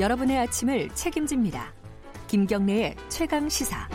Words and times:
여러분의 0.00 0.38
아침을 0.38 0.88
책임집니다. 0.94 1.70
김경래의 2.26 2.96
최강 3.10 3.46
시사. 3.50 3.88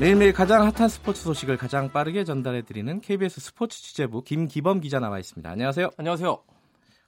매일매일 0.00 0.32
가장 0.32 0.62
핫한 0.62 0.88
스포츠 0.88 1.22
소식을 1.22 1.58
가장 1.58 1.92
빠르게 1.92 2.24
전달해드리는 2.24 3.02
KBS 3.02 3.40
스포츠 3.40 3.82
취재부 3.82 4.22
김기범 4.22 4.80
기자 4.80 5.00
나와 5.00 5.18
있습니다. 5.18 5.50
안녕하세요. 5.50 5.90
안녕하세요. 5.98 6.42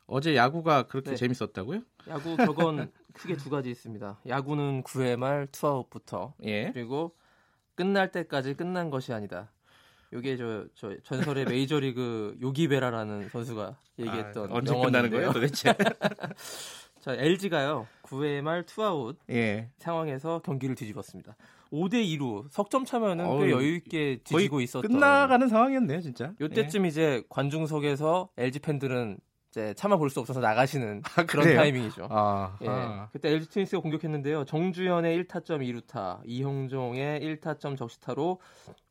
어제 0.06 0.36
야구가 0.36 0.82
그렇게 0.82 1.12
네. 1.12 1.16
재밌었다고요? 1.16 1.80
야구 2.08 2.36
격언 2.36 2.92
크게 3.14 3.36
두 3.38 3.48
가지 3.48 3.70
있습니다. 3.70 4.20
야구는 4.28 4.82
9회 4.82 5.16
말 5.16 5.46
투아웃부터 5.50 6.34
예. 6.44 6.72
그리고 6.72 7.14
끝날 7.74 8.10
때까지 8.10 8.52
끝난 8.52 8.90
것이 8.90 9.14
아니다. 9.14 9.50
요게 10.12 10.36
저, 10.36 10.66
저 10.74 10.96
전설의 11.02 11.44
메이저리그 11.46 12.36
요기베라라는 12.42 13.28
선수가 13.28 13.76
얘기했던 13.98 14.50
아, 14.50 14.54
언제 14.56 14.74
끝나는. 14.74 15.10
거예요, 15.10 15.32
도대체? 15.32 15.72
자, 17.00 17.14
LG가요. 17.14 17.86
9회 18.02 18.42
말 18.42 18.64
투아웃 18.64 19.16
예. 19.30 19.70
상황에서 19.78 20.40
경기를 20.40 20.74
뒤집었습니다. 20.74 21.36
5대 21.72 22.04
2로 22.18 22.46
석점 22.50 22.84
차면은 22.84 23.24
어우, 23.24 23.44
꽤 23.44 23.50
여유 23.52 23.74
있게 23.76 24.20
뒤지고 24.24 24.60
있었던 24.60 24.90
끝나가는 24.90 25.48
상황이었네요, 25.48 26.00
진짜. 26.00 26.32
요때쯤 26.40 26.84
이제 26.86 27.22
관중석에서 27.28 28.30
LG 28.36 28.58
팬들은 28.58 29.18
이제 29.50 29.74
차마 29.74 29.96
볼 29.96 30.10
수 30.10 30.20
없어서 30.20 30.40
나가시는 30.40 31.02
아, 31.16 31.24
그런? 31.26 31.56
타이밍이죠. 31.56 32.02
예. 32.02 32.06
아, 32.10 32.56
예. 32.62 32.68
아. 32.68 33.08
그때 33.12 33.30
LG 33.30 33.48
트윈스가 33.50 33.82
공격했는데요. 33.82 34.44
정주현의 34.44 35.24
1타점 35.24 35.60
2루타, 35.60 36.20
이형종의 36.24 37.20
1타점 37.20 37.76
적시타로 37.76 38.40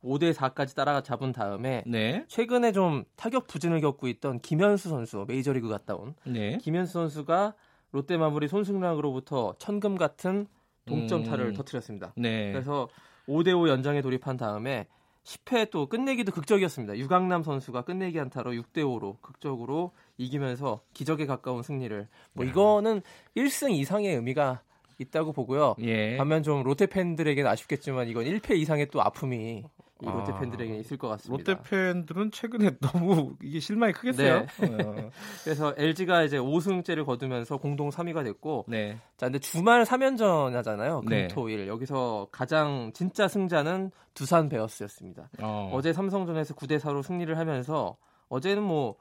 5대 0.03 0.33
4까지 0.33 0.75
따라가 0.75 1.01
잡은 1.01 1.31
다음에 1.31 1.83
네. 1.87 2.25
최근에 2.27 2.73
좀 2.73 3.05
타격 3.15 3.47
부진을 3.47 3.79
겪고 3.79 4.07
있던 4.09 4.39
김현수 4.41 4.89
선수, 4.89 5.23
메이저리그 5.27 5.69
갔다 5.69 5.95
온 5.95 6.13
네. 6.25 6.57
김현수 6.57 6.91
선수가 6.93 7.53
롯데 7.91 8.17
마무리 8.17 8.47
손승락으로부터 8.49 9.55
천금 9.59 9.97
같은 9.97 10.45
동점타를 10.87 11.47
음. 11.47 11.53
터뜨렸습니다. 11.53 12.13
네. 12.17 12.51
그래서 12.51 12.89
5대 13.27 13.57
5 13.57 13.69
연장에 13.69 14.01
돌입한 14.01 14.35
다음에 14.37 14.87
10회 15.29 15.69
또 15.69 15.85
끝내기도 15.85 16.31
극적이었습니다. 16.31 16.97
유강남 16.97 17.43
선수가 17.43 17.83
끝내기 17.83 18.17
한타로 18.17 18.51
6대 18.53 18.77
5로 18.77 19.21
극적으로 19.21 19.91
이기면서 20.17 20.81
기적에 20.93 21.27
가까운 21.27 21.61
승리를 21.61 22.07
뭐 22.33 22.45
이거는 22.45 23.01
1승 23.37 23.71
이상의 23.71 24.15
의미가 24.15 24.61
있다고 24.97 25.31
보고요. 25.31 25.75
예. 25.81 26.17
반면 26.17 26.41
좀 26.41 26.63
롯데 26.63 26.87
팬들에게는 26.87 27.49
아쉽겠지만 27.49 28.07
이건 28.07 28.25
1패 28.25 28.57
이상의 28.57 28.87
또 28.87 29.01
아픔이 29.01 29.63
이 30.01 30.05
롯데 30.05 30.31
아. 30.31 30.39
팬들에게는 30.39 30.79
있을 30.79 30.97
것 30.97 31.09
같습니다. 31.09 31.51
롯데 31.51 31.69
팬들은 31.69 32.31
최근에 32.31 32.77
너무 32.79 33.35
이게 33.43 33.59
실망이 33.59 33.91
크겠어요. 33.93 34.37
어. 34.37 35.09
그래서 35.43 35.73
LG가 35.77 36.23
이제 36.23 36.37
5승째를 36.37 37.05
거두면서 37.05 37.57
공동 37.57 37.89
3위가 37.89 38.23
됐고 38.23 38.65
네. 38.67 38.97
자, 39.17 39.25
근데 39.25 39.39
주말 39.39 39.83
3연전 39.83 40.53
하잖아요. 40.53 41.01
네. 41.07 41.27
금토일. 41.27 41.67
여기서 41.67 42.29
가장 42.31 42.91
진짜 42.93 43.27
승자는 43.27 43.91
두산 44.13 44.47
베어스였습니다. 44.47 45.29
어. 45.41 45.71
어제 45.73 45.91
삼성전에서 45.91 46.53
9대 46.53 46.79
4로 46.79 47.03
승리를 47.03 47.37
하면서 47.37 47.97
어제는 48.29 48.63
뭐 48.63 48.95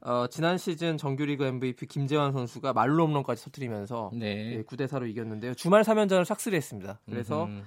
어, 0.00 0.26
지난 0.26 0.58
시즌 0.58 0.98
정규리그 0.98 1.44
MVP 1.44 1.86
김재환 1.86 2.32
선수가 2.32 2.72
말로 2.74 3.06
홈런까지 3.06 3.44
터뜨리면서 3.44 4.10
네. 4.12 4.56
예, 4.56 4.62
9대 4.62 4.86
4로 4.86 5.08
이겼는데요. 5.08 5.54
주말 5.54 5.82
3연전을 5.82 6.24
싹쓸이했습니다. 6.24 7.00
그래서 7.06 7.44
음흠. 7.44 7.62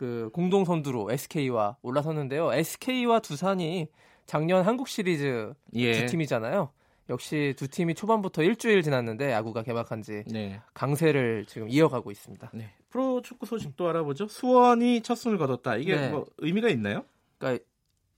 그 0.00 0.30
공동 0.32 0.64
선두로 0.64 1.12
SK와 1.12 1.76
올라섰는데요. 1.82 2.54
SK와 2.54 3.20
두산이 3.20 3.88
작년 4.24 4.64
한국 4.64 4.88
시리즈 4.88 5.52
예. 5.74 5.92
두 5.92 6.06
팀이잖아요. 6.06 6.70
역시 7.10 7.52
두 7.58 7.68
팀이 7.68 7.94
초반부터 7.94 8.42
일주일 8.42 8.80
지났는데 8.80 9.30
야구가 9.30 9.62
개막한 9.62 10.00
지 10.00 10.24
네. 10.26 10.58
강세를 10.72 11.44
지금 11.46 11.68
이어가고 11.68 12.10
있습니다. 12.10 12.50
네. 12.54 12.70
프로 12.88 13.20
축구 13.20 13.44
소식도 13.44 13.86
알아보죠. 13.90 14.26
수원이 14.26 15.02
첫 15.02 15.16
승을 15.16 15.36
거뒀다. 15.36 15.76
이게 15.76 15.96
네. 15.96 16.08
뭐 16.08 16.24
의미가 16.38 16.70
있나요? 16.70 17.04
그러니까 17.36 17.62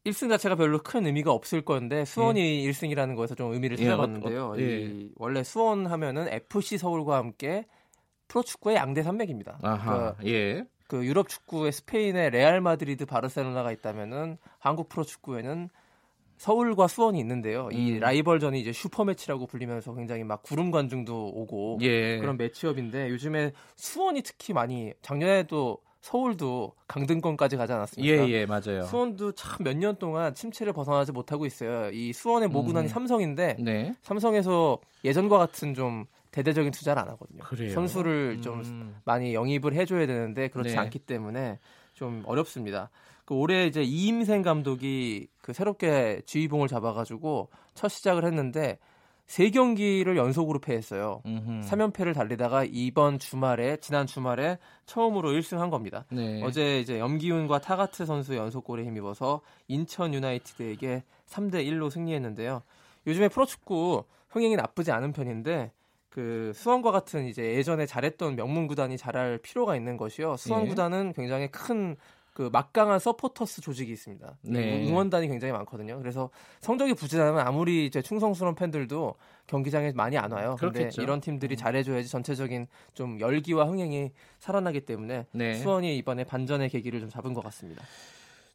1승 0.05 0.29
자체가 0.29 0.55
별로 0.55 0.79
큰 0.79 1.05
의미가 1.07 1.33
없을 1.33 1.63
건데 1.63 2.05
수원이 2.05 2.65
1승이라는 2.65 3.17
거에서 3.17 3.35
좀 3.35 3.53
의미를 3.55 3.77
예, 3.81 3.87
찾아봤는데요. 3.87 4.45
어, 4.45 4.53
어, 4.53 4.59
예. 4.61 4.83
이 4.83 5.11
원래 5.17 5.43
수원 5.43 5.89
하면은 5.89 6.29
FC 6.29 6.79
서울과 6.79 7.17
함께 7.17 7.67
프로축구의 8.29 8.77
양대 8.77 9.03
산맥입니다. 9.03 9.59
아하. 9.63 10.15
그러니까 10.15 10.27
예. 10.27 10.65
그 10.93 11.07
유럽 11.07 11.31
축구에 11.31 11.71
스페인의 11.71 12.29
레알 12.33 12.61
마드리드, 12.61 13.07
바르셀로나가 13.07 13.73
있다면은 13.73 14.37
한국 14.59 14.91
프로 14.91 15.05
축구에는 15.05 15.71
서울과 16.37 16.87
수원이 16.87 17.19
있는데요. 17.19 17.71
이 17.73 17.93
음. 17.93 18.01
라이벌전이 18.01 18.61
이제 18.61 18.73
슈퍼 18.73 19.03
매치라고 19.03 19.47
불리면서 19.47 19.95
굉장히 19.95 20.23
막 20.23 20.43
구름 20.43 20.71
관중도 20.71 21.29
오고 21.35 21.79
예. 21.81 22.19
그런 22.19 22.37
matchup인데 22.37 23.09
요즘에 23.09 23.53
수원이 23.77 24.21
특히 24.21 24.53
많이 24.53 24.93
작년에도 25.01 25.79
서울도 26.03 26.73
강등권까지 26.89 27.57
가지 27.57 27.73
않았습니까? 27.73 28.29
예, 28.29 28.29
예, 28.29 28.45
맞아요. 28.45 28.83
수원도 28.83 29.33
참 29.33 29.63
몇 29.65 29.75
년 29.79 29.97
동안 29.97 30.35
침체를 30.35 30.75
벗어나지 30.75 31.11
못하고 31.13 31.47
있어요. 31.47 31.91
이 31.91 32.13
수원의 32.13 32.51
모군한이 32.51 32.87
음. 32.87 32.89
삼성인데 32.89 33.57
네. 33.61 33.95
삼성에서 34.03 34.79
예전과 35.05 35.39
같은 35.39 35.73
좀 35.73 36.05
대대적인 36.33 36.73
투자를 36.73 37.03
안 37.03 37.09
하거든요. 37.11 37.45
그래요? 37.45 37.73
선수를 37.73 38.41
좀 38.43 38.61
음. 38.65 38.97
많이 39.05 39.35
영입을 39.35 39.75
해줘야 39.75 40.07
되는데 40.07 40.49
그렇지 40.49 40.73
네. 40.75 40.79
않기 40.79 40.99
때문에 41.01 41.61
좀 41.95 42.23
어렵습니다. 42.27 42.91
그 43.25 43.35
올해 43.35 43.67
이제 43.67 43.83
이임생 43.83 44.43
감독이 44.43 45.29
그 45.41 45.53
새롭게 45.53 46.23
지휘봉을 46.27 46.69
잡아가지고 46.69 47.51
첫 47.75 47.89
시작을 47.89 48.25
했는데 48.25 48.79
세 49.27 49.51
경기를 49.51 50.17
연속으로 50.17 50.59
패했어요. 50.59 51.23
음흠. 51.25 51.67
3연패를 51.67 52.15
달리다가 52.15 52.65
이번 52.65 53.19
주말에 53.19 53.77
지난 53.77 54.07
주말에 54.07 54.59
처음으로 54.87 55.31
1승한 55.33 55.71
겁니다. 55.71 56.07
네. 56.11 56.43
어제 56.43 56.81
이제 56.81 56.99
염기훈과 56.99 57.61
타가트 57.61 58.05
선수 58.05 58.35
연속골에 58.35 58.85
힘입어서 58.85 59.43
인천 59.69 60.13
유나이티드에게 60.13 61.05
3대 61.29 61.65
1로 61.67 61.91
승리했는데요. 61.91 62.63
요즘에 63.07 63.29
프로축구 63.29 64.05
흥행이 64.31 64.57
나쁘지 64.57 64.93
않은 64.93 65.13
편인데 65.13 65.73
그 66.13 66.53
수원과 66.55 66.91
같은 66.93 67.27
이제 67.27 67.55
예전에 67.55 67.87
잘했던 67.87 68.37
명문 68.37 68.67
구단이 68.67 68.99
잘할 68.99 69.39
필요가 69.39 69.77
있는 69.77 69.97
것이요. 69.97 70.37
수원 70.37 70.65
예. 70.65 70.69
구단은 70.69 71.13
굉장히 71.15 71.51
큰 71.51 71.97
그 72.33 72.49
막강한 72.51 72.99
서포터스 72.99 73.61
조직이 73.61 73.93
있습니다. 73.93 74.39
네. 74.43 74.89
응원단이 74.89 75.29
굉장히 75.29 75.53
많거든요. 75.53 75.99
그래서 75.99 76.31
성적이 76.61 76.95
부진하면 76.95 77.47
아무리 77.47 77.85
이제 77.85 78.01
충성스러운 78.01 78.55
팬들도 78.55 79.15
경기장에 79.47 79.93
많이 79.93 80.17
안 80.17 80.33
와요. 80.33 80.57
음. 80.63 80.91
이런 80.99 81.21
팀들이 81.21 81.57
잘해줘야지 81.57 82.09
전체적인 82.09 82.69
좀 82.95 83.21
열기와 83.21 83.67
흥행이 83.67 84.13
살아나기 84.39 84.81
때문에 84.87 85.27
네. 85.33 85.55
수원이 85.57 85.97
이번에 85.99 86.25
반전의 86.25 86.71
계기를 86.71 87.01
좀 87.01 87.11
잡은 87.11 87.35
것 87.35 87.45
같습니다. 87.45 87.85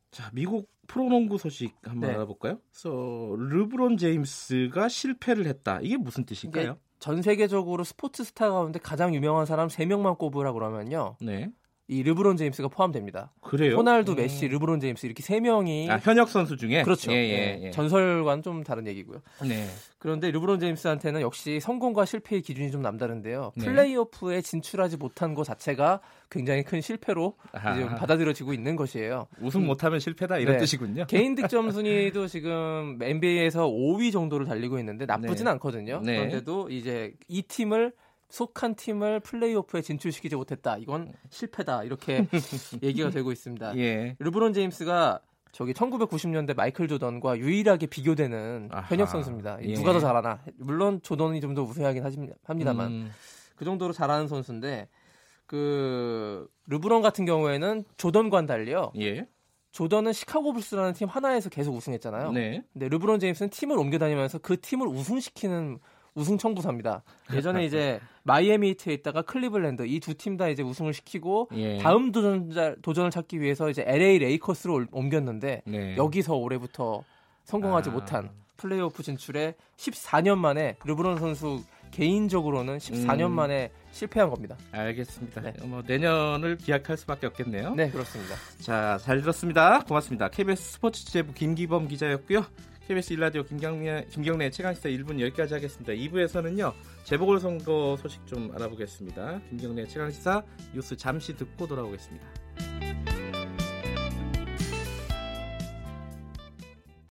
자, 0.10 0.32
미국 0.34 0.72
프로농구 0.88 1.38
소식 1.38 1.76
한번 1.84 2.10
네. 2.10 2.16
알아볼까요? 2.16 2.60
그래서 2.72 3.36
르브론 3.38 3.98
제임스가 3.98 4.90
실패를 4.90 5.46
했다. 5.46 5.80
이게 5.84 5.98
무슨 5.98 6.26
뜻일까요? 6.26 6.80
전 7.08 7.22
세계적으로 7.22 7.86
스포츠 7.86 8.26
스타 8.26 8.50
가운데 8.50 8.80
가장 8.80 9.16
유명한 9.16 9.46
사람 9.46 9.70
3명만 9.70 10.18
꼽으라 10.18 10.52
그러면요. 10.52 11.16
네. 11.22 11.50
이 11.90 12.04
르브론 12.04 12.36
제임스가 12.36 12.68
포함됩니다. 12.68 13.32
그래요? 13.40 13.78
호날두, 13.78 14.12
음. 14.12 14.16
메시, 14.18 14.48
르브론 14.50 14.82
제임스 14.82 15.06
이렇게 15.06 15.24
세 15.24 15.40
명이 15.40 15.90
아, 15.90 15.98
현역 15.98 16.28
선수 16.28 16.58
중에 16.58 16.84
그렇죠. 16.84 17.14
예, 17.14 17.16
예, 17.16 17.60
예, 17.62 17.66
예. 17.68 17.72
전설과는 17.72 18.44
좀 18.44 18.64
다른 18.64 18.88
얘기고요. 18.88 19.22
네. 19.48 19.68
그런데 19.98 20.30
르브론 20.30 20.60
제임스한테는 20.60 21.22
역시 21.22 21.62
성공과 21.62 22.04
실패의 22.04 22.42
기준이 22.42 22.72
좀 22.72 22.82
남다른데요. 22.82 23.54
네. 23.56 23.66
플레이오프에 23.66 24.42
진출하지 24.42 24.98
못한 24.98 25.34
것 25.34 25.46
자체가 25.46 26.02
굉장히 26.30 26.64
큰 26.64 26.82
실패로 26.82 27.36
아하. 27.54 27.76
이제 27.76 27.86
받아들여지고 27.86 28.54
있는 28.54 28.76
것이에요. 28.76 29.28
우승 29.40 29.66
못하면 29.66 30.00
실패다 30.02 30.40
이런 30.40 30.56
네. 30.56 30.60
뜻이군요. 30.60 31.06
개인 31.08 31.36
득점 31.36 31.72
순위도 31.72 32.28
지금 32.28 33.00
NBA에서 33.02 33.66
5위 33.68 34.12
정도를 34.12 34.46
달리고 34.46 34.78
있는데 34.80 35.06
나쁘진 35.06 35.46
네. 35.46 35.52
않거든요. 35.52 36.02
네. 36.04 36.18
그런데도 36.18 36.70
이제 36.70 37.14
이 37.30 37.44
팀을 37.44 37.94
속한 38.30 38.76
팀을 38.76 39.20
플레이오프에 39.22 39.82
진출시키지 39.82 40.36
못했다. 40.36 40.78
이건 40.78 41.14
실패다. 41.30 41.84
이렇게 41.84 42.28
얘기가 42.84 43.10
되고 43.10 43.32
있습니다. 43.32 43.78
예. 43.78 44.16
르브론 44.20 44.54
제임스가 44.54 45.22
저기 45.54 45.74
1990년대 45.74 46.56
마이클 46.56 46.88
조던과 46.88 47.38
유일하게 47.40 47.88
비교되는 47.88 48.70
아하. 48.72 48.82
현역 48.90 49.08
선수입니다. 49.10 49.60
예. 49.64 49.74
누가 49.74 49.94
더 49.94 50.00
잘하나? 50.00 50.42
물론 50.58 51.02
조던이 51.02 51.40
좀 51.42 51.56
더 51.56 51.64
우세하긴 51.64 52.04
하지- 52.04 52.30
합니다만 52.44 52.88
음, 52.92 53.12
그 53.56 53.64
정도로 53.66 53.94
잘하는 53.94 54.28
선수인데 54.28 54.90
그 55.46 56.48
르브론 56.68 57.02
같은 57.02 57.26
경우에는 57.26 57.86
조던과는 57.96 58.46
달리요. 58.46 58.92
예. 59.00 59.28
조던은 59.72 60.12
시카고 60.14 60.54
불스라는 60.54 60.94
팀 60.94 61.08
하나에서 61.08 61.50
계속 61.50 61.74
우승했잖아요. 61.76 62.32
네. 62.34 62.64
근데 62.74 62.90
르브론 62.90 63.20
제임스는 63.20 63.50
팀을 63.52 63.78
옮겨 63.78 63.98
다니면서 63.98 64.40
그 64.40 64.60
팀을 64.60 64.88
우승시키는 64.88 65.80
우승 66.18 66.38
청부사입니다. 66.38 67.04
예전에 67.34 67.64
이제 67.64 68.00
마이애미 68.24 68.70
히트에 68.72 68.94
있다가 68.96 69.22
클리블랜드 69.22 69.84
이 69.86 70.00
두 70.00 70.16
팀 70.16 70.36
다 70.38 70.48
이제 70.50 70.64
우승을 70.64 70.94
시키고 70.94 71.50
예. 71.54 71.78
다음 71.78 72.12
도전자 72.12 72.76
도전을 72.82 73.12
찾기 73.12 73.40
위해서 73.40 73.70
이제 73.70 73.84
LA 73.88 74.18
레이커스로 74.20 74.74
올- 74.74 74.88
옮겼는데 74.92 75.62
네. 75.66 75.96
여기서 75.96 76.36
올해부터 76.36 77.04
성공하지 77.44 77.92
아. 77.92 77.94
못한 77.94 78.30
플레이오프 78.58 79.04
진출에 79.04 79.54
14년 79.78 80.38
만에 80.40 80.76
르브론 80.84 81.20
선수 81.20 81.64
개인적으로는 81.92 82.80
14년 82.80 83.28
음. 83.28 83.32
만에 83.34 83.72
실패한 83.92 84.30
겁니다. 84.32 84.58
알겠습니다. 84.72 85.42
네. 85.42 85.54
뭐 85.66 85.84
내년을 85.86 86.58
기약할 86.58 86.98
수밖에 86.98 87.28
없겠네요. 87.28 87.76
네, 87.76 87.90
그렇습니다. 87.92 88.36
자, 88.60 88.98
잘 88.98 89.22
들었습니다. 89.22 89.80
고맙습니다. 89.88 90.30
KBS 90.30 90.74
스포츠 90.74 91.06
취재부 91.06 91.34
김기범 91.34 91.88
기자였고요. 91.88 92.44
KBS 92.88 93.12
일라디오 93.12 93.44
김경래, 93.44 94.06
김경래 94.10 94.50
최강시사 94.50 94.88
1분 94.88 95.20
여기까지 95.20 95.54
하겠습니다. 95.56 95.92
2부에서는요, 95.92 96.74
재보궐선거 97.04 97.98
소식 98.02 98.26
좀 98.26 98.50
알아보겠습니다. 98.56 99.42
김경래 99.50 99.86
최강시사 99.86 100.42
뉴스 100.74 100.96
잠시 100.96 101.36
듣고 101.36 101.68
돌아오겠습니다. 101.68 102.47